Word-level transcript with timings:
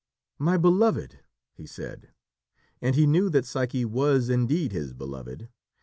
"My 0.39 0.57
Belovèd!" 0.57 1.19
he 1.53 1.67
said, 1.67 2.09
and 2.81 2.95
he 2.95 3.05
knew 3.05 3.29
that 3.29 3.45
Psyche 3.45 3.85
was 3.85 4.29
indeed 4.31 4.71
his 4.71 4.93
beloved. 4.93 5.47